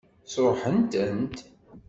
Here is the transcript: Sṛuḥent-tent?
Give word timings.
Sṛuḥent-tent? 0.33 1.37